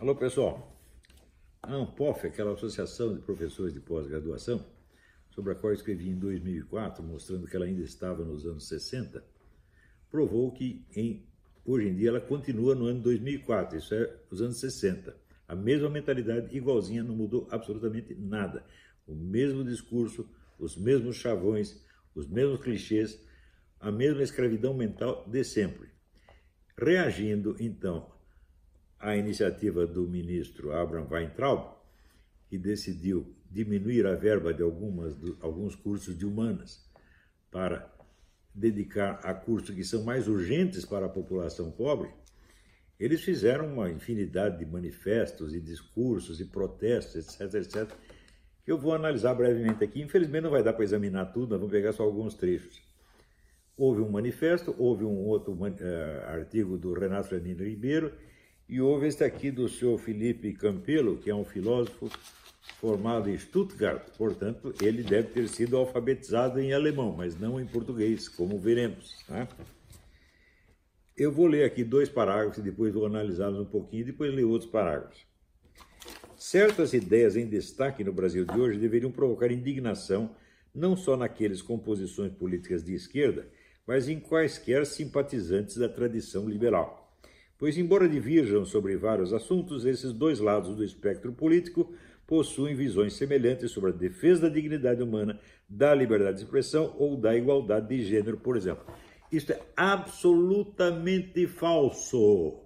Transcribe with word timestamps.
Alô, 0.00 0.16
pessoal. 0.16 0.82
A 1.62 1.74
ANPOF, 1.74 2.26
aquela 2.26 2.54
associação 2.54 3.14
de 3.14 3.20
professores 3.20 3.74
de 3.74 3.80
pós-graduação, 3.80 4.64
sobre 5.28 5.52
a 5.52 5.54
qual 5.54 5.72
eu 5.72 5.76
escrevi 5.76 6.08
em 6.08 6.18
2004, 6.18 7.04
mostrando 7.04 7.46
que 7.46 7.54
ela 7.54 7.66
ainda 7.66 7.82
estava 7.82 8.24
nos 8.24 8.46
anos 8.46 8.66
60, 8.66 9.22
provou 10.10 10.52
que 10.52 10.86
em, 10.96 11.28
hoje 11.66 11.88
em 11.88 11.94
dia 11.94 12.08
ela 12.08 12.20
continua 12.22 12.74
no 12.74 12.86
ano 12.86 13.02
2004, 13.02 13.76
isso 13.76 13.94
é 13.94 14.10
os 14.30 14.40
anos 14.40 14.58
60. 14.60 15.14
A 15.46 15.54
mesma 15.54 15.90
mentalidade, 15.90 16.56
igualzinha, 16.56 17.04
não 17.04 17.14
mudou 17.14 17.46
absolutamente 17.50 18.14
nada. 18.14 18.64
O 19.06 19.14
mesmo 19.14 19.62
discurso, 19.62 20.26
os 20.58 20.78
mesmos 20.78 21.16
chavões, 21.16 21.78
os 22.14 22.26
mesmos 22.26 22.62
clichês, 22.62 23.22
a 23.78 23.92
mesma 23.92 24.22
escravidão 24.22 24.72
mental 24.72 25.28
de 25.28 25.44
sempre. 25.44 25.90
Reagindo, 26.74 27.54
então, 27.60 28.18
a 29.00 29.16
iniciativa 29.16 29.86
do 29.86 30.06
ministro 30.06 30.72
Abraham 30.72 31.08
Weintraub, 31.10 31.74
que 32.48 32.58
decidiu 32.58 33.34
diminuir 33.50 34.06
a 34.06 34.14
verba 34.14 34.52
de 34.52 34.62
algumas, 34.62 35.18
de, 35.18 35.34
alguns 35.40 35.74
cursos 35.74 36.16
de 36.16 36.26
humanas 36.26 36.86
para 37.50 37.90
dedicar 38.54 39.20
a 39.24 39.32
cursos 39.32 39.74
que 39.74 39.82
são 39.82 40.04
mais 40.04 40.28
urgentes 40.28 40.84
para 40.84 41.06
a 41.06 41.08
população 41.08 41.70
pobre, 41.70 42.10
eles 42.98 43.22
fizeram 43.22 43.72
uma 43.72 43.90
infinidade 43.90 44.58
de 44.58 44.66
manifestos 44.66 45.54
e 45.54 45.60
discursos 45.60 46.38
e 46.38 46.44
protestos, 46.44 47.16
etc, 47.40 47.54
etc, 47.54 47.96
que 48.62 48.70
eu 48.70 48.76
vou 48.76 48.92
analisar 48.92 49.32
brevemente 49.32 49.82
aqui. 49.82 50.02
Infelizmente 50.02 50.42
não 50.42 50.50
vai 50.50 50.62
dar 50.62 50.74
para 50.74 50.84
examinar 50.84 51.32
tudo, 51.32 51.50
nós 51.50 51.60
vamos 51.60 51.72
pegar 51.72 51.92
só 51.92 52.02
alguns 52.02 52.34
trechos. 52.34 52.82
Houve 53.74 54.02
um 54.02 54.10
manifesto, 54.10 54.74
houve 54.78 55.04
um 55.04 55.16
outro 55.26 55.54
uh, 55.54 56.26
artigo 56.26 56.76
do 56.76 56.92
Renato 56.92 57.30
Janino 57.30 57.64
Ribeiro, 57.64 58.12
e 58.70 58.80
houve 58.80 59.08
este 59.08 59.24
aqui 59.24 59.50
do 59.50 59.68
senhor 59.68 59.98
Felipe 59.98 60.52
Campelo, 60.52 61.16
que 61.16 61.28
é 61.28 61.34
um 61.34 61.44
filósofo 61.44 62.08
formado 62.78 63.28
em 63.28 63.36
Stuttgart, 63.36 64.16
portanto, 64.16 64.72
ele 64.80 65.02
deve 65.02 65.30
ter 65.30 65.48
sido 65.48 65.76
alfabetizado 65.76 66.60
em 66.60 66.72
alemão, 66.72 67.12
mas 67.12 67.36
não 67.36 67.60
em 67.60 67.66
português, 67.66 68.28
como 68.28 68.60
veremos. 68.60 69.24
Né? 69.28 69.48
Eu 71.16 71.32
vou 71.32 71.48
ler 71.48 71.64
aqui 71.64 71.82
dois 71.82 72.08
parágrafos 72.08 72.58
e 72.58 72.62
depois 72.62 72.94
vou 72.94 73.04
analisá-los 73.06 73.58
um 73.58 73.64
pouquinho 73.64 74.02
e 74.02 74.04
depois 74.04 74.32
ler 74.32 74.44
outros 74.44 74.70
parágrafos. 74.70 75.26
Certas 76.36 76.94
ideias 76.94 77.36
em 77.36 77.48
destaque 77.48 78.04
no 78.04 78.12
Brasil 78.12 78.44
de 78.44 78.56
hoje 78.56 78.78
deveriam 78.78 79.10
provocar 79.10 79.50
indignação 79.50 80.30
não 80.72 80.96
só 80.96 81.16
naqueles 81.16 81.60
com 81.60 81.76
posições 81.76 82.32
políticas 82.34 82.84
de 82.84 82.94
esquerda, 82.94 83.48
mas 83.84 84.08
em 84.08 84.20
quaisquer 84.20 84.86
simpatizantes 84.86 85.76
da 85.76 85.88
tradição 85.88 86.48
liberal 86.48 86.99
pois, 87.60 87.76
embora 87.76 88.08
divirjam 88.08 88.64
sobre 88.64 88.96
vários 88.96 89.34
assuntos, 89.34 89.84
esses 89.84 90.14
dois 90.14 90.40
lados 90.40 90.74
do 90.74 90.82
espectro 90.82 91.30
político 91.30 91.92
possuem 92.26 92.74
visões 92.74 93.12
semelhantes 93.12 93.70
sobre 93.70 93.90
a 93.90 93.92
defesa 93.92 94.42
da 94.42 94.48
dignidade 94.48 95.02
humana, 95.02 95.38
da 95.68 95.94
liberdade 95.94 96.38
de 96.38 96.44
expressão 96.44 96.96
ou 96.98 97.18
da 97.18 97.36
igualdade 97.36 97.88
de 97.88 98.02
gênero, 98.02 98.38
por 98.38 98.56
exemplo. 98.56 98.86
Isto 99.30 99.52
é 99.52 99.60
absolutamente 99.76 101.46
falso. 101.46 102.62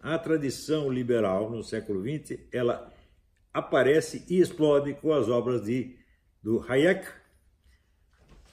A 0.00 0.18
tradição 0.18 0.90
liberal 0.90 1.48
no 1.48 1.62
século 1.62 2.02
XX, 2.02 2.40
ela 2.52 2.92
aparece 3.54 4.26
e 4.28 4.40
explode 4.40 4.94
com 4.94 5.12
as 5.12 5.28
obras 5.28 5.62
de, 5.62 5.96
do 6.42 6.58
Hayek 6.68 7.06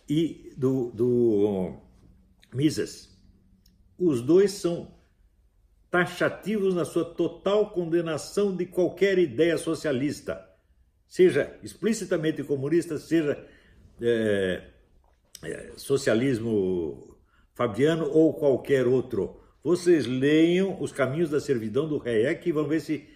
e 0.08 0.52
do, 0.56 0.92
do 0.92 1.74
Mises. 2.54 3.10
Os 3.98 4.22
dois 4.22 4.52
são 4.52 4.99
taxativos 5.90 6.74
na 6.76 6.86
sua 6.86 7.06
total 7.06 7.72
condenação 7.72 8.56
de 8.56 8.66
qualquer 8.66 9.18
ideia 9.18 9.58
socialista, 9.58 10.48
seja 11.08 11.58
explicitamente 11.64 12.44
comunista, 12.44 12.98
seja 12.98 13.44
é, 14.02 14.64
é, 15.44 15.72
socialismo 15.76 17.18
fabiano 17.54 18.10
ou 18.10 18.34
qualquer 18.34 18.88
outro. 18.88 19.40
Vocês 19.64 20.06
leiam 20.06 20.82
Os 20.82 20.92
Caminhos 20.92 21.30
da 21.30 21.40
Servidão 21.40 21.88
do 21.88 22.02
Hayek 22.02 22.48
e 22.48 22.52
vão 22.52 22.68
ver 22.68 22.80
se 22.80 23.08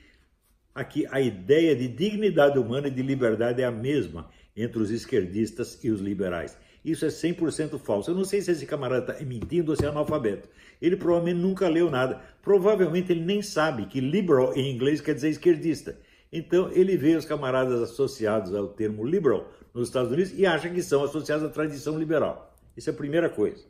aqui 0.73 1.05
a 1.09 1.21
ideia 1.21 1.75
de 1.75 1.87
dignidade 1.87 2.57
humana 2.57 2.87
e 2.87 2.91
de 2.91 3.01
liberdade 3.01 3.61
é 3.61 3.65
a 3.65 3.71
mesma 3.71 4.29
entre 4.55 4.79
os 4.79 4.91
esquerdistas 4.91 5.83
e 5.83 5.89
os 5.89 6.01
liberais. 6.01 6.57
Isso 6.83 7.05
é 7.05 7.07
100% 7.07 7.79
falso. 7.79 8.11
Eu 8.11 8.15
não 8.15 8.25
sei 8.25 8.41
se 8.41 8.51
esse 8.51 8.65
camarada 8.65 9.13
está 9.13 9.25
mentindo 9.25 9.71
ou 9.71 9.75
se 9.75 9.85
é 9.85 9.87
analfabeto. 9.87 10.49
Ele 10.81 10.97
provavelmente 10.97 11.41
nunca 11.41 11.69
leu 11.69 11.89
nada. 11.89 12.21
Provavelmente 12.41 13.11
ele 13.11 13.23
nem 13.23 13.41
sabe 13.41 13.85
que 13.85 14.01
liberal 14.01 14.53
em 14.53 14.73
inglês 14.73 14.99
quer 14.99 15.13
dizer 15.15 15.29
esquerdista. 15.29 15.97
Então 16.31 16.69
ele 16.71 16.97
vê 16.97 17.15
os 17.15 17.25
camaradas 17.25 17.81
associados 17.81 18.53
ao 18.53 18.67
termo 18.67 19.05
liberal 19.05 19.49
nos 19.73 19.87
Estados 19.87 20.11
Unidos 20.11 20.33
e 20.37 20.45
acha 20.45 20.69
que 20.69 20.81
são 20.81 21.03
associados 21.03 21.45
à 21.45 21.49
tradição 21.49 21.97
liberal. 21.97 22.53
Isso 22.75 22.89
é 22.89 22.93
a 22.93 22.95
primeira 22.95 23.29
coisa. 23.29 23.63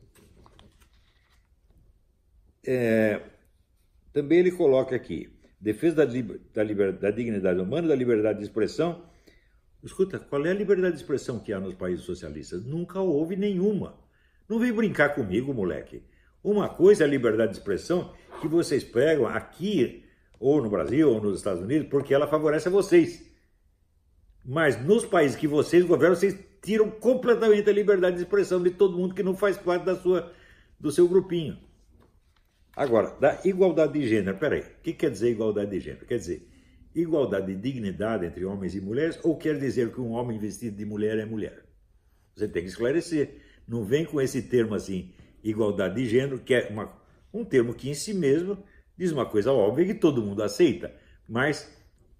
É, 2.66 3.22
também 4.12 4.40
ele 4.40 4.52
coloca 4.52 4.96
aqui: 4.96 5.30
defesa 5.60 5.98
da, 5.98 6.06
da, 6.06 6.64
liber, 6.64 6.94
da 6.94 7.12
dignidade 7.12 7.60
humana, 7.60 7.90
da 7.90 7.96
liberdade 7.96 8.40
de 8.40 8.46
expressão 8.46 9.04
Escuta, 9.84 10.18
qual 10.18 10.46
é 10.46 10.52
a 10.52 10.54
liberdade 10.54 10.96
de 10.96 11.02
expressão 11.02 11.40
que 11.40 11.52
há 11.52 11.60
nos 11.60 11.74
países 11.74 12.06
socialistas? 12.06 12.64
Nunca 12.64 13.02
houve 13.02 13.36
nenhuma. 13.36 14.00
Não 14.48 14.58
vem 14.58 14.72
brincar 14.72 15.14
comigo, 15.14 15.54
moleque. 15.54 16.04
Uma 16.42 16.70
coisa 16.70 17.04
é 17.04 17.08
a 17.08 17.10
liberdade 17.10 17.52
de 17.52 17.58
expressão 17.58 18.14
que 18.42 18.48
vocês 18.48 18.84
pegam 18.84 19.28
aqui, 19.28 20.06
ou 20.40 20.62
no 20.62 20.70
Brasil, 20.70 21.10
ou 21.10 21.22
nos 21.22 21.38
Estados 21.38 21.62
Unidos, 21.62 21.88
porque 21.90 22.14
ela 22.14 22.28
favorece 22.28 22.68
a 22.70 22.72
vocês. 22.72 23.24
Mas 24.46 24.82
nos 24.82 25.06
países 25.06 25.38
que 25.38 25.48
vocês 25.48 25.86
governam, 25.86 26.16
vocês 26.16 26.38
tiram 26.62 26.90
completamente 26.90 27.70
a 27.70 27.74
liberdade 27.74 28.16
de 28.16 28.24
expressão 28.24 28.64
de 28.64 28.72
todo 28.72 28.98
mundo 28.98 29.14
que 29.14 29.24
não 29.24 29.36
faz 29.36 29.58
parte 29.58 29.84
da 29.84 29.96
sua, 29.96 30.32
do 30.80 30.92
seu 30.92 31.08
grupinho. 31.08 31.58
Agora, 32.76 33.16
da 33.20 33.40
igualdade 33.46 33.94
de 33.94 34.08
gênero, 34.08 34.38
peraí, 34.38 34.62
o 34.62 34.82
que 34.82 34.94
quer 34.94 35.12
dizer 35.12 35.30
igualdade 35.30 35.72
de 35.72 35.80
gênero? 35.80 36.06
Quer 36.06 36.18
dizer, 36.18 36.48
igualdade 36.96 37.48
de 37.48 37.56
dignidade 37.56 38.26
entre 38.26 38.46
homens 38.46 38.76
e 38.76 38.82
mulheres 38.82 39.20
ou 39.24 39.38
quer 39.38 39.58
dizer 39.58 39.92
que 39.92 40.02
um 40.02 40.12
homem 40.12 40.38
vestido 40.38 40.78
de 40.78 40.86
mulher 40.86 41.18
é 41.18 41.26
mulher? 41.26 41.64
Você 42.36 42.48
tem 42.48 42.64
que 42.64 42.70
esclarecer. 42.70 43.38
Não 43.68 43.84
vem 43.84 44.06
com 44.06 44.20
esse 44.20 44.42
termo 44.42 44.76
assim, 44.76 45.12
igualdade 45.44 45.96
de 45.96 46.10
gênero, 46.10 46.40
que 46.40 46.54
é 46.54 46.68
uma, 46.70 46.92
um 47.34 47.46
termo 47.46 47.74
que 47.74 47.90
em 47.90 47.94
si 47.94 48.14
mesmo 48.14 48.58
diz 48.98 49.12
uma 49.12 49.26
coisa 49.26 49.52
óbvia 49.52 49.86
que 49.86 49.94
todo 49.94 50.22
mundo 50.22 50.44
aceita, 50.44 50.94
mas 51.28 51.72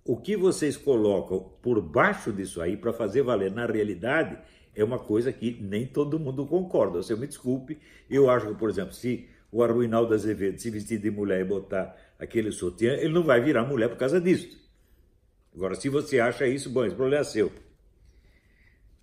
o 0.06 0.18
que 0.18 0.36
vocês 0.36 0.76
colocam 0.76 1.52
por 1.62 1.82
baixo 1.82 2.32
disso 2.32 2.62
aí 2.62 2.76
para 2.76 2.92
fazer 2.94 3.22
valer 3.24 3.52
na 3.52 3.66
realidade 3.66 4.38
é 4.76 4.84
uma 4.84 5.00
coisa 5.00 5.32
que 5.32 5.58
nem 5.62 5.86
todo 5.86 6.20
mundo 6.20 6.46
concorda. 6.46 7.02
Você 7.02 7.16
me 7.16 7.28
desculpe, 7.28 7.78
eu 8.10 8.30
acho 8.30 8.48
que, 8.48 8.56
por 8.56 8.70
exemplo, 8.70 8.94
se 8.94 9.28
o 9.52 9.64
Arruinaldo 9.64 10.14
Azevedo 10.14 10.60
se 10.60 10.70
vestir 10.70 10.98
de 10.98 11.12
mulher 11.12 11.42
e 11.42 11.44
botar 11.44 11.96
aquele 12.18 12.52
sutiã, 12.52 12.94
ele 12.94 13.14
não 13.14 13.24
vai 13.24 13.40
virar 13.40 13.64
mulher 13.66 13.88
por 13.88 13.98
causa 13.98 14.20
disso. 14.20 14.63
Agora, 15.56 15.76
se 15.76 15.88
você 15.90 16.20
acha 16.20 16.48
isso, 16.48 16.70
bom, 16.70 16.84
esse 16.84 16.96
problema 16.96 17.22
é 17.22 17.24
seu. 17.24 17.52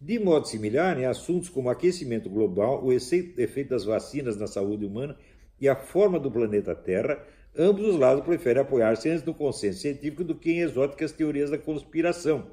De 0.01 0.19
modo 0.19 0.49
similar, 0.49 0.99
em 0.99 1.05
assuntos 1.05 1.49
como 1.49 1.69
aquecimento 1.69 2.29
global, 2.31 2.85
o 2.85 2.93
efeito 2.93 3.69
das 3.69 3.85
vacinas 3.85 4.37
na 4.37 4.47
saúde 4.47 4.87
humana 4.87 5.17
e 5.61 5.69
a 5.69 5.77
forma 5.77 6.19
do 6.19 6.31
planeta 6.31 6.75
Terra, 6.75 7.23
ambos 7.55 7.87
os 7.87 7.97
lados 7.97 8.25
preferem 8.25 8.63
apoiar-se 8.63 9.11
antes 9.11 9.25
no 9.25 9.35
consenso 9.35 9.81
científico 9.81 10.25
do 10.25 10.35
que 10.35 10.53
em 10.53 10.61
exóticas 10.61 11.13
teorias 11.13 11.51
da 11.51 11.59
conspiração. 11.59 12.51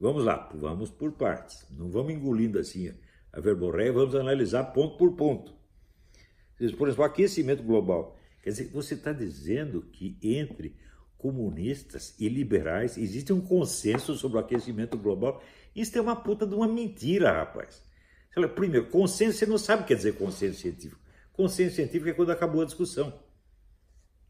Vamos 0.00 0.24
lá, 0.24 0.50
vamos 0.54 0.90
por 0.90 1.12
partes. 1.12 1.66
Não 1.70 1.90
vamos 1.90 2.12
engolindo 2.12 2.58
assim 2.58 2.92
a 3.32 3.40
verborréia, 3.40 3.92
vamos 3.92 4.14
analisar 4.14 4.64
ponto 4.64 4.96
por 4.96 5.14
ponto. 5.14 5.54
Por 6.76 6.88
exemplo, 6.88 7.04
aquecimento 7.04 7.62
global. 7.62 8.16
Quer 8.42 8.50
dizer, 8.50 8.70
você 8.72 8.94
está 8.94 9.12
dizendo 9.12 9.82
que 9.82 10.18
entre 10.20 10.76
comunistas 11.18 12.14
e 12.18 12.28
liberais, 12.28 12.96
existe 12.96 13.32
um 13.32 13.40
consenso 13.40 14.14
sobre 14.14 14.38
o 14.38 14.40
aquecimento 14.40 14.96
global. 14.96 15.42
Isso 15.74 15.98
é 15.98 16.00
uma 16.00 16.16
puta 16.16 16.46
de 16.46 16.54
uma 16.54 16.68
mentira, 16.68 17.32
rapaz. 17.32 17.82
Primeiro, 18.54 18.86
consenso, 18.86 19.36
você 19.36 19.46
não 19.46 19.58
sabe 19.58 19.82
o 19.82 19.84
que 19.84 19.88
quer 19.88 19.96
dizer 19.96 20.14
consenso 20.14 20.60
científico. 20.60 21.00
Consenso 21.32 21.74
científico 21.74 22.08
é 22.08 22.12
quando 22.12 22.30
acabou 22.30 22.62
a 22.62 22.64
discussão. 22.64 23.12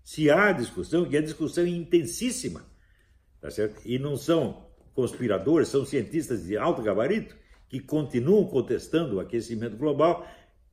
Se 0.03 0.31
há 0.31 0.51
discussão, 0.53 1.07
e 1.11 1.17
a 1.17 1.21
discussão 1.21 1.65
é 1.65 1.69
intensíssima, 1.69 2.65
tá 3.41 3.51
certo? 3.51 3.83
E 3.85 3.99
não 3.99 4.17
são 4.17 4.67
conspiradores, 4.95 5.69
são 5.69 5.85
cientistas 5.85 6.47
de 6.47 6.57
alto 6.57 6.81
gabarito 6.81 7.37
que 7.69 7.81
continuam 7.81 8.47
contestando 8.47 9.17
o 9.17 9.21
aquecimento 9.21 9.77
global, 9.77 10.27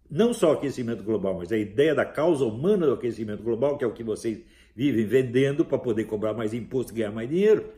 não 0.09 0.33
só 0.33 0.51
o 0.51 0.53
aquecimento 0.53 1.03
global, 1.03 1.37
mas 1.37 1.51
a 1.51 1.57
ideia 1.57 1.93
da 1.93 2.05
causa 2.05 2.45
humana 2.45 2.85
do 2.85 2.93
aquecimento 2.93 3.43
global, 3.43 3.77
que 3.77 3.83
é 3.83 3.87
o 3.87 3.93
que 3.93 4.03
vocês 4.03 4.45
vivem 4.75 5.05
vendendo 5.05 5.63
para 5.63 5.77
poder 5.77 6.03
cobrar 6.03 6.33
mais 6.33 6.53
imposto 6.53 6.91
e 6.91 6.95
ganhar 6.95 7.11
mais 7.11 7.29
dinheiro. 7.29 7.71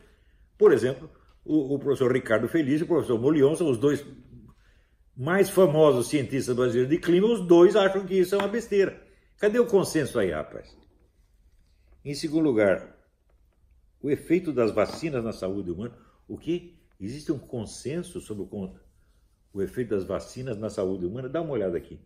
Por 0.58 0.72
exemplo, 0.72 1.08
o, 1.44 1.74
o 1.74 1.78
professor 1.78 2.12
Ricardo 2.12 2.48
Feliz 2.48 2.80
e 2.80 2.84
o 2.84 2.86
professor 2.86 3.18
Molion 3.20 3.54
são 3.54 3.70
os 3.70 3.78
dois 3.78 4.04
mais 5.16 5.48
famosos 5.48 6.08
cientistas 6.08 6.54
brasileiros 6.54 6.90
de 6.90 6.98
clima, 6.98 7.26
os 7.26 7.40
dois 7.46 7.74
acham 7.74 8.06
que 8.06 8.14
isso 8.14 8.34
é 8.34 8.38
uma 8.38 8.48
besteira. 8.48 9.02
Cadê 9.38 9.58
o 9.58 9.66
consenso 9.66 10.18
aí, 10.18 10.30
rapaz? 10.30 10.76
Em 12.04 12.14
segundo 12.14 12.44
lugar, 12.44 12.96
o 14.00 14.10
efeito 14.10 14.52
das 14.52 14.72
vacinas 14.72 15.22
na 15.22 15.32
saúde 15.32 15.70
humana. 15.70 15.96
O 16.26 16.38
que? 16.38 16.78
Existe 17.00 17.32
um 17.32 17.38
consenso 17.38 18.20
sobre 18.20 18.44
o, 18.44 18.74
o 19.52 19.62
efeito 19.62 19.90
das 19.90 20.04
vacinas 20.04 20.58
na 20.58 20.70
saúde 20.70 21.06
humana? 21.06 21.28
Dá 21.28 21.40
uma 21.40 21.52
olhada 21.52 21.76
aqui. 21.76 22.00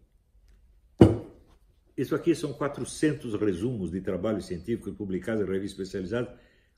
Isso 2.02 2.14
aqui 2.14 2.34
são 2.34 2.52
400 2.52 3.34
resumos 3.34 3.93
de 3.93 4.00
trabalhos 4.00 4.46
científicos 4.46 4.93
publicados 4.94 5.43
em 5.43 5.46
revistas 5.46 5.87
especializadas, 5.87 6.34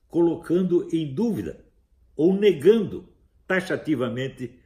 colocando 0.07 0.87
em 0.93 1.13
dúvida 1.13 1.65
ou 2.15 2.33
negando 2.33 3.09
taxativamente 3.47 4.59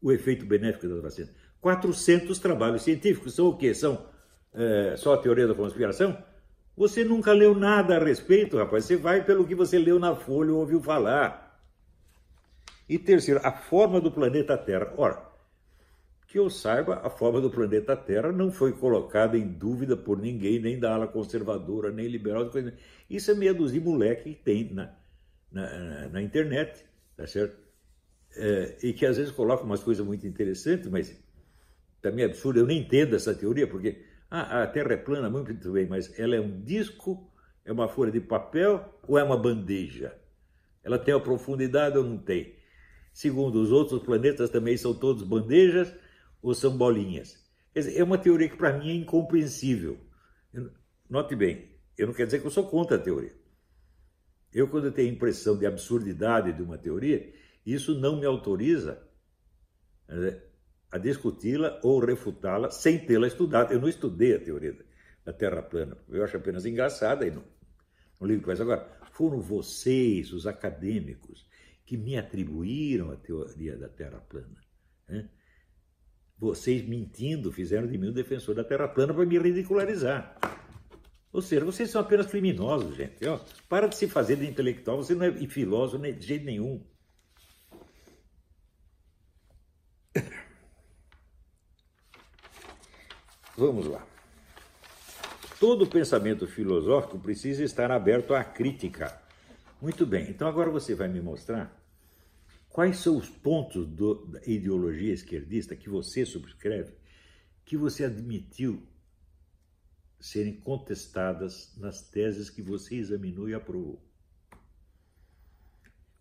o 0.00 0.12
efeito 0.12 0.44
benéfico 0.44 0.86
das 0.86 1.00
vacinas. 1.00 1.34
400 1.60 2.38
trabalhos 2.38 2.82
científicos 2.82 3.34
são 3.34 3.48
o 3.48 3.56
quê? 3.56 3.72
São 3.72 4.06
é, 4.52 4.94
só 4.96 5.14
a 5.14 5.18
teoria 5.18 5.46
da 5.46 5.54
conspiração? 5.54 6.22
Você 6.76 7.04
nunca 7.04 7.32
leu 7.32 7.54
nada 7.54 7.96
a 7.96 8.04
respeito, 8.04 8.58
rapaz. 8.58 8.84
Você 8.84 8.96
vai 8.96 9.24
pelo 9.24 9.46
que 9.46 9.54
você 9.54 9.78
leu 9.78 9.98
na 9.98 10.14
Folha 10.14 10.52
ou 10.52 10.60
ouviu 10.60 10.80
falar. 10.82 11.58
E 12.86 12.98
terceiro, 12.98 13.40
a 13.42 13.52
forma 13.52 14.00
do 14.00 14.10
planeta 14.10 14.58
Terra. 14.58 14.92
Ora, 14.96 15.31
que 16.32 16.38
eu 16.38 16.48
saiba, 16.48 16.98
a 17.04 17.10
forma 17.10 17.42
do 17.42 17.50
planeta 17.50 17.94
Terra 17.94 18.32
não 18.32 18.50
foi 18.50 18.72
colocada 18.72 19.36
em 19.36 19.46
dúvida 19.46 19.94
por 19.94 20.18
ninguém, 20.18 20.58
nem 20.58 20.80
da 20.80 20.94
ala 20.94 21.06
conservadora, 21.06 21.92
nem 21.92 22.08
liberal. 22.08 22.48
Coisa. 22.48 22.72
Isso 23.08 23.30
é 23.30 23.34
meia 23.34 23.52
dúzia 23.52 23.78
de 23.78 23.86
moleque 23.86 24.32
que 24.32 24.42
tem 24.42 24.72
na, 24.72 24.96
na, 25.50 26.08
na 26.08 26.22
internet, 26.22 26.86
tá 27.14 27.26
certo? 27.26 27.54
É, 28.34 28.78
e 28.82 28.94
que 28.94 29.04
às 29.04 29.18
vezes 29.18 29.30
coloca 29.30 29.62
umas 29.62 29.82
coisas 29.82 30.04
muito 30.06 30.26
interessantes, 30.26 30.88
mas 30.88 31.14
também 32.00 32.24
é 32.24 32.28
absurdo. 32.28 32.60
Eu 32.60 32.66
nem 32.66 32.80
entendo 32.80 33.14
essa 33.14 33.34
teoria, 33.34 33.66
porque 33.66 34.02
ah, 34.30 34.62
a 34.62 34.66
Terra 34.66 34.94
é 34.94 34.96
plana, 34.96 35.28
muito 35.28 35.70
bem, 35.70 35.86
mas 35.86 36.18
ela 36.18 36.34
é 36.34 36.40
um 36.40 36.62
disco, 36.62 37.30
é 37.62 37.70
uma 37.70 37.88
folha 37.88 38.10
de 38.10 38.22
papel 38.22 38.98
ou 39.06 39.18
é 39.18 39.22
uma 39.22 39.36
bandeja? 39.36 40.16
Ela 40.82 40.98
tem 40.98 41.12
a 41.12 41.20
profundidade 41.20 41.98
ou 41.98 42.04
não 42.04 42.16
tem? 42.16 42.54
Segundo, 43.12 43.60
os 43.60 43.70
outros 43.70 44.02
planetas 44.02 44.48
também 44.48 44.78
são 44.78 44.94
todos 44.94 45.22
bandejas 45.22 45.94
ou 46.42 46.54
são 46.54 46.76
bolinhas? 46.76 47.42
Quer 47.72 47.80
dizer, 47.80 47.98
é 47.98 48.04
uma 48.04 48.18
teoria 48.18 48.48
que 48.48 48.56
para 48.56 48.76
mim 48.76 48.90
é 48.90 48.94
incompreensível. 48.94 49.98
Note 51.08 51.34
bem, 51.34 51.70
eu 51.96 52.06
não 52.06 52.14
quero 52.14 52.26
dizer 52.26 52.40
que 52.40 52.46
eu 52.46 52.50
sou 52.50 52.68
contra 52.68 52.96
a 52.96 53.00
teoria. 53.00 53.34
Eu, 54.52 54.68
quando 54.68 54.86
eu 54.86 54.92
tenho 54.92 55.10
a 55.10 55.14
impressão 55.14 55.56
de 55.56 55.64
absurdidade 55.64 56.52
de 56.52 56.62
uma 56.62 56.76
teoria, 56.76 57.32
isso 57.64 57.98
não 57.98 58.18
me 58.18 58.26
autoriza 58.26 59.02
né, 60.08 60.42
a 60.90 60.98
discuti-la 60.98 61.80
ou 61.82 62.00
refutá-la 62.00 62.70
sem 62.70 62.98
tê-la 62.98 63.26
estudado. 63.26 63.72
Eu 63.72 63.80
não 63.80 63.88
estudei 63.88 64.34
a 64.34 64.40
teoria 64.40 64.76
da 65.24 65.32
Terra 65.32 65.62
plana, 65.62 65.96
eu 66.08 66.22
acho 66.22 66.36
apenas 66.36 66.66
engraçada 66.66 67.26
e 67.26 67.30
não, 67.30 67.44
não 68.20 68.26
ligo 68.26 68.50
isso. 68.52 68.62
Agora, 68.62 69.00
foram 69.12 69.40
vocês, 69.40 70.32
os 70.32 70.46
acadêmicos, 70.46 71.46
que 71.86 71.96
me 71.96 72.18
atribuíram 72.18 73.10
a 73.10 73.16
teoria 73.16 73.76
da 73.76 73.88
Terra 73.88 74.20
plana. 74.20 74.60
Né? 75.08 75.28
Vocês, 76.42 76.84
mentindo, 76.84 77.50
fizeram 77.52 77.86
de 77.86 77.96
mim 77.96 78.08
um 78.08 78.12
defensor 78.12 78.52
da 78.52 78.64
Terra 78.64 78.88
plana 78.88 79.14
para 79.14 79.24
me 79.24 79.38
ridicularizar. 79.38 80.36
Ou 81.32 81.40
seja, 81.40 81.64
vocês 81.64 81.88
são 81.88 82.00
apenas 82.00 82.26
criminosos, 82.26 82.96
gente. 82.96 83.24
Ó, 83.28 83.38
para 83.68 83.86
de 83.86 83.94
se 83.94 84.08
fazer 84.08 84.34
de 84.34 84.48
intelectual, 84.48 84.96
você 84.96 85.14
não 85.14 85.24
é 85.24 85.30
filósofo 85.46 86.02
de 86.02 86.26
jeito 86.26 86.44
nenhum. 86.44 86.84
Vamos 93.56 93.86
lá. 93.86 94.04
Todo 95.60 95.86
pensamento 95.86 96.48
filosófico 96.48 97.20
precisa 97.20 97.62
estar 97.62 97.92
aberto 97.92 98.34
à 98.34 98.42
crítica. 98.42 99.16
Muito 99.80 100.04
bem, 100.04 100.28
então 100.28 100.48
agora 100.48 100.70
você 100.70 100.92
vai 100.92 101.06
me 101.06 101.20
mostrar 101.20 101.81
quais 102.72 102.96
são 102.96 103.18
os 103.18 103.28
pontos 103.28 103.86
do, 103.86 104.26
da 104.26 104.40
ideologia 104.46 105.12
esquerdista 105.12 105.76
que 105.76 105.88
você 105.88 106.24
subscreve, 106.24 106.94
que 107.64 107.76
você 107.76 108.04
admitiu 108.04 108.82
serem 110.18 110.54
contestadas 110.54 111.76
nas 111.76 112.08
teses 112.08 112.48
que 112.48 112.62
você 112.62 112.96
examinou 112.96 113.48
e 113.48 113.54
aprovou. 113.54 114.02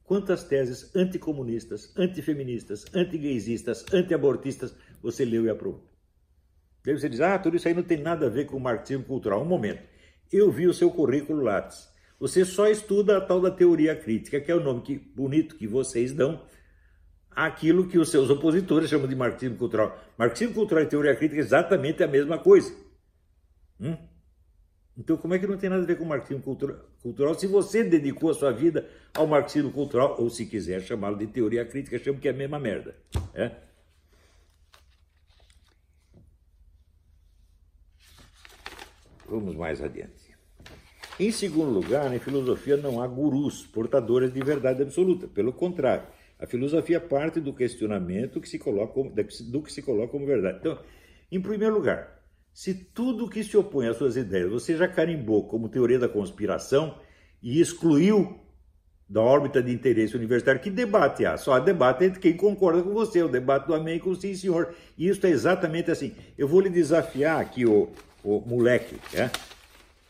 Quantas 0.03 0.43
teses 0.43 0.93
anticomunistas, 0.95 1.95
antifeministas, 1.95 2.85
antigaysistas, 2.93 3.85
antiabortistas 3.93 4.75
você 5.01 5.23
leu 5.23 5.45
e 5.45 5.49
aprovou? 5.49 5.87
Daí 6.83 6.97
você 6.97 7.07
diz, 7.07 7.21
ah, 7.21 7.37
tudo 7.39 7.55
isso 7.55 7.67
aí 7.67 7.73
não 7.73 7.83
tem 7.83 8.01
nada 8.01 8.25
a 8.25 8.29
ver 8.29 8.45
com 8.45 8.57
o 8.57 8.59
marxismo 8.59 9.05
cultural. 9.05 9.41
Um 9.41 9.45
momento. 9.45 9.87
Eu 10.31 10.51
vi 10.51 10.67
o 10.67 10.73
seu 10.73 10.89
currículo 10.91 11.41
Lattes. 11.41 11.87
Você 12.21 12.45
só 12.45 12.67
estuda 12.67 13.17
a 13.17 13.21
tal 13.21 13.41
da 13.41 13.49
teoria 13.49 13.95
crítica, 13.95 14.39
que 14.39 14.51
é 14.51 14.55
o 14.55 14.63
nome 14.63 14.83
que, 14.83 14.95
bonito 14.95 15.55
que 15.55 15.65
vocês 15.65 16.13
dão 16.13 16.45
àquilo 17.31 17.87
que 17.87 17.97
os 17.97 18.11
seus 18.11 18.29
opositores 18.29 18.91
chamam 18.91 19.07
de 19.07 19.15
marxismo 19.15 19.57
cultural. 19.57 19.99
Marxismo 20.15 20.53
cultural 20.53 20.83
e 20.83 20.87
teoria 20.87 21.15
crítica 21.15 21.41
é 21.41 21.43
exatamente 21.43 22.03
a 22.03 22.07
mesma 22.07 22.37
coisa. 22.37 22.75
Hum? 23.79 23.97
Então, 24.95 25.17
como 25.17 25.33
é 25.33 25.39
que 25.39 25.47
não 25.47 25.57
tem 25.57 25.67
nada 25.67 25.81
a 25.81 25.85
ver 25.85 25.97
com 25.97 26.05
marxismo 26.05 26.43
cultural 26.43 27.33
se 27.33 27.47
você 27.47 27.83
dedicou 27.83 28.29
a 28.29 28.35
sua 28.35 28.51
vida 28.51 28.87
ao 29.15 29.25
marxismo 29.25 29.71
cultural, 29.71 30.15
ou 30.19 30.29
se 30.29 30.45
quiser 30.45 30.79
chamá-lo 30.83 31.17
de 31.17 31.25
teoria 31.25 31.65
crítica, 31.65 31.97
chamo 31.97 32.19
que 32.19 32.27
é 32.27 32.31
a 32.31 32.35
mesma 32.35 32.59
merda. 32.59 32.95
É? 33.33 33.51
Vamos 39.27 39.55
mais 39.55 39.81
adiante. 39.81 40.20
Em 41.19 41.31
segundo 41.31 41.71
lugar, 41.71 42.09
na 42.09 42.19
filosofia 42.19 42.77
não 42.77 43.01
há 43.01 43.07
gurus, 43.07 43.65
portadores 43.65 44.33
de 44.33 44.43
verdade 44.43 44.81
absoluta. 44.81 45.27
Pelo 45.27 45.53
contrário, 45.53 46.07
a 46.39 46.47
filosofia 46.47 46.99
parte 46.99 47.39
do 47.39 47.53
questionamento 47.53 48.41
que 48.41 48.49
se 48.49 48.57
coloca 48.57 48.93
como, 48.93 49.11
do 49.11 49.61
que 49.61 49.71
se 49.71 49.81
coloca 49.81 50.11
como 50.11 50.25
verdade. 50.25 50.59
Então, 50.59 50.79
em 51.31 51.39
primeiro 51.39 51.75
lugar, 51.75 52.19
se 52.53 52.73
tudo 52.73 53.29
que 53.29 53.43
se 53.43 53.55
opõe 53.55 53.87
às 53.87 53.97
suas 53.97 54.17
ideias 54.17 54.49
você 54.49 54.75
já 54.75 54.87
carimbou 54.87 55.47
como 55.47 55.69
teoria 55.69 55.99
da 55.99 56.09
conspiração 56.09 56.97
e 57.41 57.61
excluiu 57.61 58.39
da 59.07 59.21
órbita 59.21 59.61
de 59.61 59.73
interesse 59.73 60.15
universitário, 60.15 60.61
que 60.61 60.69
debate 60.69 61.25
há? 61.25 61.35
Só 61.37 61.53
há 61.53 61.59
debate 61.59 62.05
entre 62.05 62.19
quem 62.19 62.35
concorda 62.35 62.81
com 62.81 62.93
você, 62.93 63.21
o 63.21 63.27
debate 63.27 63.67
do 63.67 63.75
amém 63.75 63.99
com 63.99 64.11
o 64.11 64.15
sim, 64.15 64.33
senhor. 64.33 64.73
E 64.97 65.07
isso 65.07 65.25
é 65.27 65.29
exatamente 65.29 65.91
assim. 65.91 66.15
Eu 66.37 66.47
vou 66.47 66.61
lhe 66.61 66.69
desafiar 66.69 67.41
aqui, 67.41 67.65
o, 67.65 67.89
o 68.23 68.39
moleque, 68.39 68.95
né? 69.13 69.29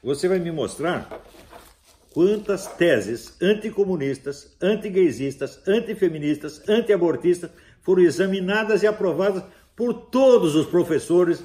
Você 0.02 0.28
vai 0.28 0.40
me 0.40 0.52
mostrar 0.52 1.22
quantas 2.14 2.68
teses 2.68 3.40
anticomunistas, 3.42 4.58
antigaysistas, 4.62 5.66
antifeministas, 5.68 6.68
antiabortistas 6.68 7.52
foram 7.82 8.02
examinadas 8.02 8.84
e 8.84 8.88
aprovadas 8.88 9.44
por 9.76 9.94
todos 9.94 10.56
os 10.56 10.66
professores 10.68 11.44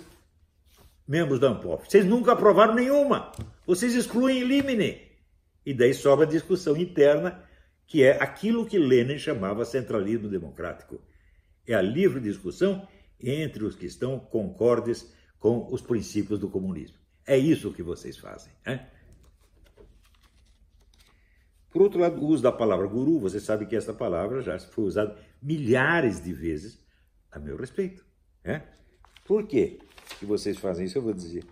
membros 1.07 1.39
da 1.39 1.49
ANPOF. 1.49 1.89
Vocês 1.89 2.05
nunca 2.05 2.33
aprovaram 2.33 2.75
nenhuma. 2.75 3.33
Vocês 3.67 3.95
excluem 3.95 4.43
limine. 4.43 5.01
E 5.65 5.73
daí 5.73 5.95
sobra 5.95 6.27
a 6.27 6.29
discussão 6.29 6.77
interna, 6.77 7.43
que 7.87 8.03
é 8.03 8.23
aquilo 8.23 8.67
que 8.67 8.79
Lenin 8.79 9.19
chamava 9.19 9.65
centralismo 9.65 10.29
democrático. 10.29 11.01
É 11.67 11.75
a 11.75 11.83
livre 11.83 12.21
discussão 12.21 12.87
entre 13.21 13.65
os 13.65 13.75
que 13.75 13.87
estão 13.87 14.19
concordes 14.19 15.13
com 15.39 15.73
os 15.73 15.81
princípios 15.81 16.39
do 16.39 16.49
comunismo. 16.49 17.06
É 17.26 17.37
isso 17.37 17.73
que 17.73 17.83
vocês 17.83 18.16
fazem. 18.16 18.52
Né? 18.64 18.87
Por 21.71 21.83
outro 21.83 22.00
lado, 22.00 22.21
o 22.21 22.26
uso 22.26 22.42
da 22.42 22.52
palavra 22.52 22.87
guru, 22.87 23.18
você 23.18 23.40
sabe 23.40 23.66
que 23.66 23.76
essa 23.76 23.92
palavra 23.92 24.40
já 24.40 24.59
foi 24.59 24.85
usada 24.85 25.18
milhares 25.42 26.23
de 26.23 26.33
vezes 26.33 26.78
a 27.30 27.38
meu 27.38 27.56
respeito. 27.56 28.04
Né? 28.45 28.62
Por 29.25 29.47
quê 29.47 29.78
que 30.18 30.25
vocês 30.25 30.56
fazem 30.56 30.87
isso? 30.87 30.97
Eu 30.97 31.02
vou 31.02 31.12
dizer. 31.12 31.45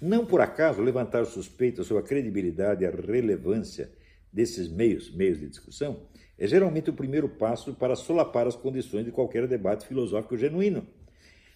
Não 0.00 0.26
por 0.26 0.40
acaso 0.40 0.82
levantar 0.82 1.24
suspeitas 1.24 1.86
sobre 1.86 2.04
a 2.04 2.06
credibilidade 2.06 2.84
e 2.84 2.86
a 2.86 2.90
relevância 2.90 3.90
desses 4.30 4.68
meios, 4.68 5.14
meios 5.14 5.40
de 5.40 5.48
discussão, 5.48 6.06
é 6.36 6.46
geralmente 6.46 6.90
o 6.90 6.92
primeiro 6.92 7.28
passo 7.28 7.72
para 7.74 7.96
solapar 7.96 8.46
as 8.46 8.56
condições 8.56 9.04
de 9.04 9.12
qualquer 9.12 9.46
debate 9.46 9.86
filosófico 9.86 10.36
genuíno. 10.36 10.86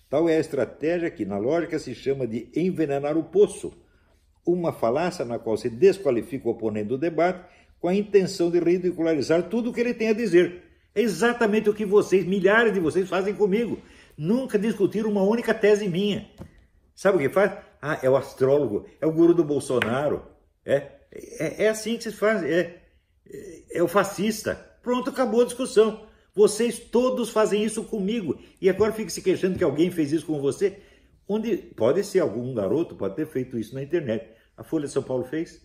Tal 0.09 0.29
é 0.29 0.37
a 0.37 0.41
estratégia 0.41 1.11
que, 1.11 1.25
na 1.25 1.38
lógica, 1.38 1.79
se 1.79 1.95
chama 1.95 2.27
de 2.27 2.49
envenenar 2.57 3.17
o 3.17 3.25
poço, 3.25 3.73
uma 4.47 4.73
falácia 4.73 5.25
na 5.25 5.38
qual 5.38 5.57
se 5.57 5.69
desqualifica 5.69 6.49
o 6.49 6.53
oponente 6.53 6.88
do 6.88 6.99
debate 6.99 7.45
com 7.79 7.88
a 7.88 7.95
intenção 7.95 8.50
de 8.50 8.59
ridicularizar 8.59 9.45
tudo 9.45 9.71
o 9.71 9.73
que 9.73 9.81
ele 9.81 9.95
tem 9.95 10.09
a 10.09 10.15
dizer. 10.15 10.62
É 10.95 11.03
exatamente 11.03 11.69
o 11.69 11.75
que 11.75 11.85
vocês, 11.85 12.25
milhares 12.25 12.73
de 12.73 12.81
vocês, 12.81 13.09
fazem 13.09 13.35
comigo. 13.35 13.79
Nunca 14.17 14.59
discutiram 14.59 15.11
uma 15.11 15.23
única 15.23 15.55
tese 15.55 15.87
minha. 15.87 16.29
Sabe 16.95 17.19
o 17.19 17.21
que 17.21 17.29
faz? 17.29 17.53
Ah, 17.81 18.00
é 18.03 18.11
o 18.11 18.17
astrólogo, 18.17 18.88
é 19.00 19.07
o 19.07 19.12
guru 19.12 19.33
do 19.33 19.45
Bolsonaro. 19.45 20.23
É, 20.65 20.88
é, 21.12 21.65
é 21.65 21.69
assim 21.69 21.97
que 21.97 22.05
se 22.05 22.12
faz. 22.12 22.43
É, 22.43 22.81
é, 23.31 23.79
é 23.79 23.83
o 23.83 23.87
fascista. 23.87 24.55
Pronto, 24.83 25.11
acabou 25.11 25.43
a 25.43 25.45
discussão. 25.45 26.09
Vocês 26.38 26.78
todos 26.78 27.30
fazem 27.30 27.64
isso 27.64 27.83
comigo. 27.83 28.38
E 28.61 28.71
agora 28.71 28.92
fica 28.92 29.11
se 29.11 29.21
queixando 29.21 29.59
que 29.59 29.64
alguém 29.64 29.90
fez 29.90 30.12
isso 30.12 30.25
com 30.25 30.40
você. 30.40 30.78
Onde 31.26 31.57
pode 31.57 32.04
ser 32.04 32.21
algum 32.21 32.54
garoto, 32.54 32.95
pode 32.95 33.16
ter 33.16 33.26
feito 33.26 33.59
isso 33.59 33.75
na 33.75 33.83
internet. 33.83 34.25
A 34.57 34.62
Folha 34.62 34.87
de 34.87 34.92
São 34.92 35.02
Paulo 35.02 35.25
fez, 35.25 35.61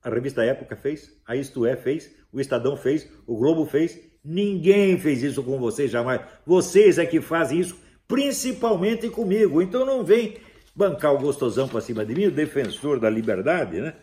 A 0.00 0.08
revista 0.08 0.44
Época 0.44 0.76
fez, 0.76 1.20
a 1.26 1.34
Isto 1.34 1.66
É 1.66 1.74
fez, 1.74 2.14
o 2.32 2.40
Estadão 2.40 2.76
fez, 2.76 3.10
o 3.26 3.36
Globo 3.36 3.66
fez. 3.66 3.98
Ninguém 4.24 4.96
fez 5.00 5.20
isso 5.20 5.42
com 5.42 5.58
vocês 5.58 5.90
jamais. 5.90 6.20
Vocês 6.46 6.96
é 6.96 7.04
que 7.04 7.20
fazem 7.20 7.58
isso, 7.58 7.76
principalmente 8.06 9.10
comigo. 9.10 9.60
Então 9.60 9.84
não 9.84 10.04
vem 10.04 10.36
bancar 10.76 11.12
o 11.12 11.18
gostosão 11.18 11.66
para 11.66 11.80
cima 11.80 12.06
de 12.06 12.14
mim, 12.14 12.26
o 12.26 12.30
defensor 12.30 13.00
da 13.00 13.10
liberdade, 13.10 13.80
né? 13.80 13.96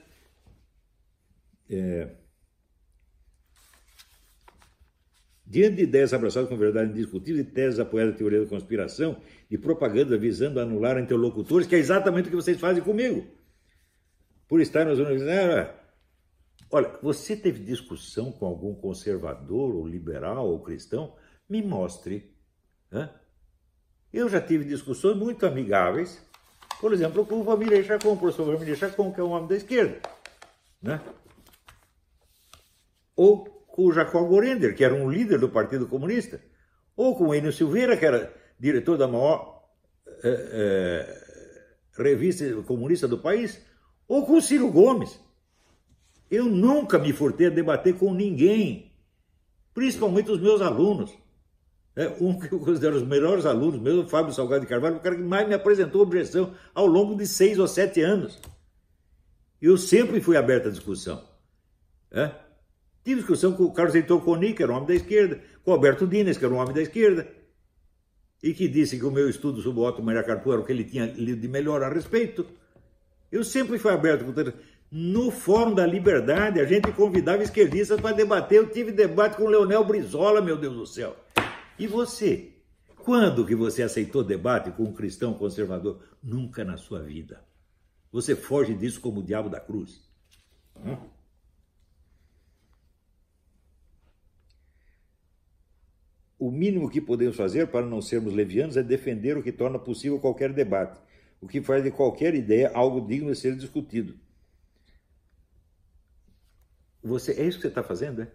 É... 1.69 2.19
Diante 5.49 5.77
de 5.77 5.83
ideias 5.83 6.13
abraçadas 6.13 6.47
com 6.47 6.55
verdade 6.55 6.91
indiscutível 6.91 7.41
e 7.41 7.43
teses 7.43 7.79
apoiadas 7.79 8.13
na 8.13 8.19
teoria 8.19 8.41
da 8.41 8.45
conspiração 8.45 9.19
e 9.49 9.57
propaganda 9.57 10.15
visando 10.15 10.59
anular 10.59 10.99
interlocutores, 10.99 11.65
que 11.65 11.75
é 11.75 11.79
exatamente 11.79 12.27
o 12.27 12.29
que 12.29 12.35
vocês 12.35 12.59
fazem 12.59 12.83
comigo. 12.83 13.25
Por 14.47 14.61
estar 14.61 14.85
nas 14.85 14.99
universidades. 14.99 15.73
Olha, 16.69 16.91
você 17.01 17.35
teve 17.35 17.63
discussão 17.63 18.31
com 18.31 18.45
algum 18.45 18.75
conservador, 18.75 19.75
ou 19.75 19.87
liberal, 19.87 20.47
ou 20.47 20.61
cristão? 20.61 21.15
Me 21.49 21.63
mostre. 21.63 22.31
Né? 22.91 23.09
Eu 24.13 24.29
já 24.29 24.39
tive 24.39 24.63
discussões 24.65 25.17
muito 25.17 25.47
amigáveis, 25.47 26.23
por 26.79 26.93
exemplo, 26.93 27.25
com 27.25 27.41
o 27.41 27.43
Família 27.43 27.83
Chacon, 27.83 28.13
o 28.13 28.17
professor 28.17 28.53
Família 28.53 28.75
Chacon, 28.75 29.11
que 29.11 29.19
é 29.19 29.23
um 29.23 29.31
homem 29.31 29.47
da 29.47 29.55
esquerda. 29.55 29.99
Né? 30.79 31.01
Ou 33.15 33.58
com 33.79 33.85
o 33.85 33.93
Jacob 33.93 34.27
Gorender, 34.27 34.75
que 34.75 34.83
era 34.83 34.93
um 34.93 35.09
líder 35.09 35.39
do 35.39 35.47
Partido 35.47 35.87
Comunista, 35.87 36.41
ou 36.97 37.15
com 37.15 37.29
o 37.29 37.33
Enio 37.33 37.53
Silveira, 37.53 37.95
que 37.95 38.05
era 38.05 38.35
diretor 38.59 38.97
da 38.97 39.07
maior 39.07 39.63
é, 40.21 41.15
é, 41.97 42.03
revista 42.03 42.61
comunista 42.63 43.07
do 43.07 43.19
país, 43.19 43.61
ou 44.05 44.25
com 44.25 44.33
o 44.33 44.41
Ciro 44.41 44.69
Gomes. 44.69 45.17
Eu 46.29 46.43
nunca 46.43 46.99
me 46.99 47.13
furtei 47.13 47.47
a 47.47 47.49
debater 47.49 47.95
com 47.95 48.13
ninguém, 48.13 48.91
principalmente 49.73 50.29
os 50.29 50.41
meus 50.41 50.61
alunos. 50.61 51.17
É, 51.95 52.09
um 52.19 52.37
que 52.37 52.51
eu 52.51 52.59
considero 52.59 52.97
os 52.97 53.07
melhores 53.07 53.45
alunos, 53.45 53.79
mesmo 53.79 54.09
Fábio 54.09 54.33
Salgado 54.33 54.61
de 54.61 54.67
Carvalho, 54.67 54.97
o 54.97 54.99
cara 54.99 55.15
que 55.15 55.21
mais 55.21 55.47
me 55.47 55.53
apresentou 55.53 56.01
objeção 56.01 56.53
ao 56.75 56.85
longo 56.85 57.15
de 57.15 57.25
seis 57.25 57.57
ou 57.57 57.67
sete 57.67 58.01
anos. 58.01 58.41
Eu 59.61 59.77
sempre 59.77 60.19
fui 60.19 60.35
aberto 60.35 60.67
à 60.67 60.71
discussão. 60.71 61.23
É? 62.11 62.48
Tive 63.03 63.21
discussão 63.21 63.53
com 63.53 63.63
o 63.63 63.71
Carlos 63.71 63.95
Heitor 63.95 64.21
Coni, 64.21 64.53
que 64.53 64.61
era 64.61 64.71
um 64.71 64.75
homem 64.75 64.87
da 64.87 64.95
esquerda, 64.95 65.41
com 65.63 65.71
o 65.71 65.73
Alberto 65.73 66.05
Dines, 66.05 66.37
que 66.37 66.45
era 66.45 66.53
um 66.53 66.57
homem 66.57 66.73
da 66.73 66.81
esquerda, 66.81 67.27
e 68.43 68.53
que 68.53 68.67
disse 68.67 68.97
que 68.97 69.05
o 69.05 69.11
meu 69.11 69.29
estudo 69.29 69.61
sobre 69.61 69.79
o 69.79 69.83
Otto 69.83 70.03
Maria 70.03 70.23
Carpo 70.23 70.51
era 70.51 70.61
o 70.61 70.65
que 70.65 70.71
ele 70.71 70.83
tinha 70.83 71.05
lido 71.05 71.41
de 71.41 71.47
melhor 71.47 71.83
a 71.83 71.89
respeito. 71.89 72.45
Eu 73.31 73.43
sempre 73.43 73.77
fui 73.77 73.91
aberto 73.91 74.25
com 74.25 74.33
no 74.91 75.29
Fórum 75.29 75.75
da 75.75 75.85
Liberdade, 75.85 76.59
a 76.59 76.65
gente 76.65 76.91
convidava 76.91 77.43
esquerdistas 77.43 78.01
para 78.01 78.15
debater. 78.15 78.57
Eu 78.57 78.69
tive 78.69 78.91
debate 78.91 79.37
com 79.37 79.43
o 79.43 79.49
Leonel 79.49 79.85
Brizola, 79.85 80.41
meu 80.41 80.57
Deus 80.57 80.75
do 80.75 80.85
céu. 80.85 81.15
E 81.77 81.85
você? 81.85 82.53
Quando 82.97 83.45
que 83.45 83.55
você 83.55 83.83
aceitou 83.83 84.23
debate 84.23 84.71
com 84.71 84.83
um 84.83 84.93
cristão 84.93 85.33
conservador? 85.33 86.01
Nunca 86.23 86.63
na 86.63 86.75
sua 86.75 87.01
vida. 87.01 87.43
Você 88.11 88.35
foge 88.35 88.73
disso 88.73 88.99
como 88.99 89.19
o 89.19 89.23
diabo 89.23 89.49
da 89.49 89.59
cruz. 89.59 90.01
Hum? 90.75 90.97
O 96.39 96.48
mínimo 96.59 96.89
que 96.89 96.99
podemos 96.99 97.37
fazer 97.37 97.67
para 97.67 97.85
não 97.85 98.01
sermos 98.01 98.33
levianos 98.33 98.75
é 98.75 98.83
defender 98.83 99.37
o 99.37 99.41
que 99.41 99.51
torna 99.51 99.79
possível 99.79 100.19
qualquer 100.19 100.51
debate, 100.51 100.99
o 101.39 101.47
que 101.47 101.61
faz 101.61 101.81
de 101.81 101.89
qualquer 101.89 102.35
ideia 102.35 102.69
algo 102.73 103.07
digno 103.07 103.31
de 103.31 103.37
ser 103.37 103.55
discutido. 103.55 104.13
Você 107.01 107.31
é 107.31 107.45
isso 107.45 107.57
que 107.57 107.61
você 107.61 107.69
está 107.69 107.81
fazendo, 107.81 108.23
é? 108.23 108.27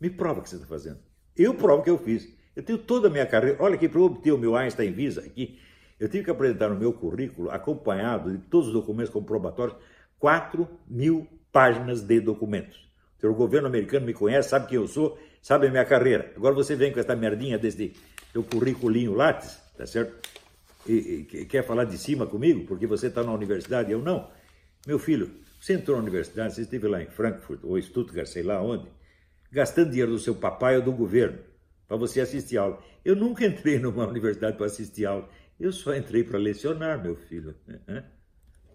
Me 0.00 0.08
prova 0.08 0.40
que 0.40 0.48
você 0.48 0.54
está 0.54 0.68
fazendo. 0.68 1.00
Eu 1.36 1.54
provo 1.54 1.82
que 1.82 1.90
eu 1.90 1.98
fiz. 1.98 2.28
Eu 2.54 2.62
tenho 2.62 2.78
toda 2.78 3.08
a 3.08 3.10
minha 3.10 3.26
carreira. 3.26 3.56
Olha 3.60 3.74
aqui, 3.74 3.88
para 3.88 3.98
eu 3.98 4.04
obter 4.04 4.30
o 4.30 4.38
meu 4.38 4.54
Einstein 4.54 4.92
Visa 4.92 5.20
aqui, 5.20 5.58
eu 5.98 6.08
tive 6.08 6.24
que 6.24 6.30
apresentar 6.30 6.68
no 6.68 6.78
meu 6.78 6.92
currículo, 6.92 7.50
acompanhado 7.50 8.30
de 8.30 8.38
todos 8.38 8.68
os 8.68 8.72
documentos 8.72 9.12
comprobatórios, 9.12 9.76
4 10.18 10.68
mil 10.88 11.26
páginas 11.50 12.02
de 12.02 12.20
documentos. 12.20 12.91
O 13.22 13.34
governo 13.34 13.68
americano 13.68 14.04
me 14.04 14.12
conhece, 14.12 14.48
sabe 14.48 14.66
quem 14.66 14.76
eu 14.76 14.88
sou, 14.88 15.18
sabe 15.40 15.68
a 15.68 15.70
minha 15.70 15.84
carreira. 15.84 16.32
Agora 16.36 16.54
você 16.54 16.74
vem 16.74 16.92
com 16.92 16.98
essa 16.98 17.14
merdinha 17.14 17.58
desse 17.58 17.92
teu 18.32 18.42
currículinho 18.42 19.14
Lattes, 19.14 19.58
tá 19.76 19.86
certo? 19.86 20.28
E, 20.86 21.26
e, 21.32 21.44
quer 21.44 21.64
falar 21.64 21.84
de 21.84 21.96
cima 21.96 22.26
comigo, 22.26 22.66
porque 22.66 22.86
você 22.86 23.06
está 23.06 23.22
na 23.22 23.32
universidade 23.32 23.90
e 23.90 23.92
eu 23.92 24.02
não. 24.02 24.28
Meu 24.86 24.98
filho, 24.98 25.30
você 25.60 25.74
entrou 25.74 25.96
na 25.96 26.02
universidade, 26.02 26.54
você 26.54 26.62
esteve 26.62 26.88
lá 26.88 27.00
em 27.00 27.06
Frankfurt 27.06 27.60
ou 27.62 27.80
Stuttgart, 27.80 28.26
sei 28.26 28.42
lá 28.42 28.60
onde, 28.60 28.88
gastando 29.50 29.90
dinheiro 29.90 30.10
do 30.10 30.18
seu 30.18 30.34
papai 30.34 30.76
ou 30.76 30.82
do 30.82 30.92
governo 30.92 31.38
para 31.86 31.96
você 31.96 32.20
assistir 32.20 32.56
aula. 32.56 32.82
Eu 33.04 33.14
nunca 33.14 33.46
entrei 33.46 33.78
numa 33.80 34.06
universidade 34.06 34.56
para 34.56 34.66
assistir 34.66 35.06
aula. 35.06 35.28
Eu 35.60 35.70
só 35.70 35.94
entrei 35.94 36.24
para 36.24 36.38
lecionar, 36.38 37.02
meu 37.02 37.14
filho. 37.14 37.54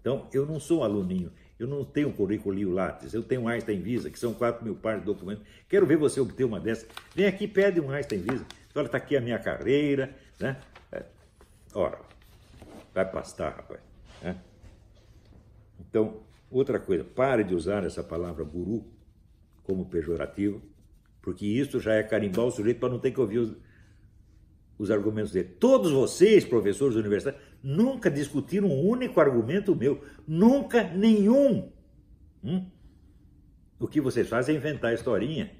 Então, 0.00 0.30
eu 0.32 0.46
não 0.46 0.60
sou 0.60 0.80
um 0.80 0.84
aluninho. 0.84 1.30
Eu 1.58 1.66
não 1.66 1.84
tenho 1.84 2.12
currículo 2.12 2.72
Lattes, 2.72 3.12
eu 3.12 3.22
tenho 3.22 3.42
um 3.42 3.48
Einstein 3.48 3.80
Visa, 3.80 4.08
que 4.08 4.18
são 4.18 4.32
4 4.32 4.64
mil 4.64 4.76
pares 4.76 5.00
de 5.00 5.06
documentos. 5.06 5.44
Quero 5.68 5.84
ver 5.86 5.96
você 5.96 6.20
obter 6.20 6.44
uma 6.44 6.60
dessas. 6.60 6.88
Vem 7.14 7.26
aqui, 7.26 7.48
pede 7.48 7.80
um 7.80 7.90
Einstein 7.90 8.20
Visa. 8.20 8.46
Olha, 8.74 8.86
está 8.86 8.98
aqui 8.98 9.16
a 9.16 9.20
minha 9.20 9.38
carreira, 9.40 10.14
né? 10.38 10.56
É. 10.92 11.04
Ora, 11.74 11.98
vai 12.94 13.10
pastar, 13.10 13.56
rapaz. 13.56 13.80
Né? 14.22 14.36
Então, 15.80 16.20
outra 16.48 16.78
coisa, 16.78 17.02
pare 17.02 17.42
de 17.42 17.54
usar 17.54 17.84
essa 17.84 18.04
palavra 18.04 18.44
guru 18.44 18.84
como 19.64 19.84
pejorativo, 19.84 20.62
porque 21.20 21.44
isso 21.44 21.80
já 21.80 21.94
é 21.94 22.02
carimbar 22.04 22.44
o 22.44 22.50
sujeito 22.50 22.78
para 22.78 22.88
não 22.88 23.00
ter 23.00 23.10
que 23.10 23.20
ouvir 23.20 23.38
os, 23.38 23.56
os 24.78 24.90
argumentos 24.90 25.32
dele. 25.32 25.48
Todos 25.58 25.90
vocês, 25.90 26.44
professores 26.44 26.96
universitários, 26.96 27.42
nunca 27.62 28.10
discutiram 28.10 28.68
um 28.68 28.86
único 28.86 29.20
argumento 29.20 29.74
meu. 29.74 30.02
Nunca 30.26 30.84
nenhum. 30.84 31.70
Hum? 32.42 32.64
O 33.80 33.88
que 33.88 34.00
vocês 34.00 34.28
fazem 34.28 34.54
é 34.54 34.58
inventar 34.58 34.94
historinha. 34.94 35.50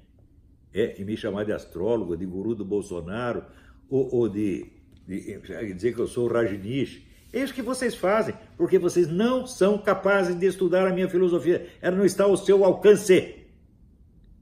É, 0.73 1.01
e 1.01 1.03
me 1.03 1.17
chamar 1.17 1.45
de 1.45 1.51
astrólogo, 1.51 2.15
de 2.15 2.25
guru 2.25 2.55
do 2.55 2.63
Bolsonaro, 2.63 3.43
ou, 3.89 4.07
ou 4.13 4.29
de, 4.29 4.71
de, 5.07 5.73
dizer 5.73 5.95
que 5.95 5.99
eu 5.99 6.07
sou 6.07 6.27
Rajneesh. 6.27 7.01
É 7.33 7.41
isso 7.41 7.53
que 7.53 7.61
vocês 7.61 7.95
fazem, 7.95 8.35
porque 8.55 8.79
vocês 8.79 9.07
não 9.07 9.45
são 9.45 9.77
capazes 9.77 10.35
de 10.35 10.45
estudar 10.45 10.87
a 10.87 10.93
minha 10.93 11.09
filosofia. 11.09 11.67
Ela 11.81 11.95
não 11.95 12.05
está 12.05 12.23
ao 12.23 12.37
seu 12.37 12.63
alcance. 12.63 13.35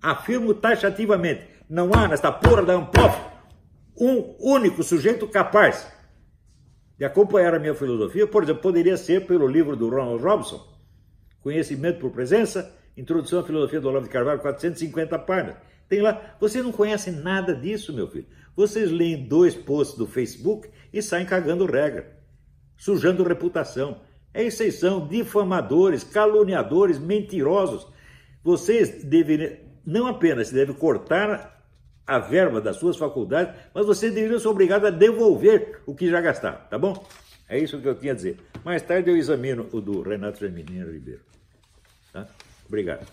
Afirmo 0.01 0.53
taxativamente: 0.53 1.45
não 1.69 1.93
há 1.93 2.07
nesta 2.07 2.31
porra 2.31 2.63
da 2.63 2.73
Ampof 2.73 3.36
um 3.99 4.35
único 4.39 4.83
sujeito 4.83 5.27
capaz 5.27 5.91
de 6.97 7.05
acompanhar 7.05 7.53
a 7.53 7.59
minha 7.59 7.75
filosofia, 7.75 8.27
por 8.27 8.43
exemplo, 8.43 8.61
poderia 8.61 8.97
ser 8.97 9.25
pelo 9.25 9.47
livro 9.47 9.75
do 9.75 9.89
Ronald 9.89 10.23
Robson, 10.23 10.77
Conhecimento 11.41 11.99
por 11.99 12.11
Presença, 12.11 12.75
Introdução 12.95 13.39
à 13.39 13.43
Filosofia 13.43 13.79
do 13.79 13.87
Olavo 13.87 14.05
de 14.05 14.11
Carvalho, 14.11 14.39
450 14.39 15.19
páginas. 15.19 15.57
Tem 15.87 16.01
lá, 16.01 16.35
você 16.39 16.61
não 16.61 16.71
conhece 16.71 17.11
nada 17.11 17.55
disso, 17.55 17.93
meu 17.93 18.07
filho. 18.07 18.25
Vocês 18.55 18.91
leem 18.91 19.27
dois 19.27 19.53
posts 19.53 19.97
do 19.97 20.07
Facebook 20.07 20.69
e 20.91 21.01
saem 21.01 21.25
cagando 21.25 21.65
regra, 21.65 22.17
sujando 22.75 23.23
reputação. 23.23 24.01
É 24.33 24.43
isso 24.43 24.69
são 24.71 25.07
difamadores, 25.07 26.03
caluniadores, 26.03 26.99
mentirosos. 26.99 27.87
Vocês 28.43 29.03
devem, 29.03 29.59
não 29.85 30.07
apenas 30.07 30.51
devem 30.51 30.75
cortar 30.75 31.56
a 32.07 32.19
verba 32.19 32.61
das 32.61 32.77
suas 32.77 32.95
faculdades, 32.95 33.53
mas 33.73 33.85
você 33.85 34.09
deveria 34.09 34.39
ser 34.39 34.47
obrigado 34.47 34.87
a 34.87 34.89
devolver 34.89 35.81
o 35.85 35.93
que 35.93 36.09
já 36.09 36.21
gastaram, 36.21 36.61
tá 36.69 36.79
bom? 36.79 37.05
É 37.49 37.59
isso 37.59 37.79
que 37.81 37.87
eu 37.87 37.95
tinha 37.95 38.13
a 38.13 38.15
dizer. 38.15 38.37
Mais 38.63 38.81
tarde 38.81 39.09
eu 39.09 39.17
examino 39.17 39.67
o 39.73 39.81
do 39.81 40.01
Renato 40.01 40.39
Feminino 40.39 40.91
Ribeiro. 40.91 41.21
Tá? 42.13 42.27
Obrigado. 42.65 43.05